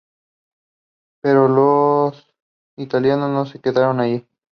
Pero 1.21 1.47
los 1.47 2.27
italianos 2.75 3.29
no 3.29 3.45
se 3.45 3.59
quedaron 3.61 3.99
ahí. 3.99 4.27